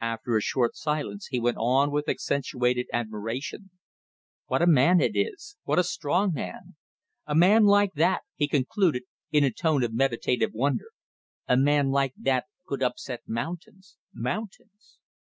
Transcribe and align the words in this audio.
After 0.00 0.38
a 0.38 0.40
short 0.40 0.74
silence 0.74 1.26
he 1.26 1.38
went 1.38 1.58
on 1.60 1.90
with 1.90 2.08
accentuated 2.08 2.86
admiration: 2.94 3.68
"What 4.46 4.62
a 4.62 4.66
man 4.66 5.02
it 5.02 5.14
is! 5.14 5.58
What 5.64 5.78
a 5.78 5.84
strong 5.84 6.32
man! 6.32 6.76
A 7.26 7.34
man 7.34 7.64
like 7.66 7.92
that" 7.92 8.22
he 8.36 8.48
concluded, 8.48 9.02
in 9.32 9.44
a 9.44 9.50
tone 9.52 9.84
of 9.84 9.92
meditative 9.92 10.54
wonder 10.54 10.92
"a 11.46 11.58
man 11.58 11.90
like 11.90 12.14
that 12.16 12.46
could 12.66 12.82
upset 12.82 13.20
mountains 13.28 13.98
mountains!" 14.14 14.96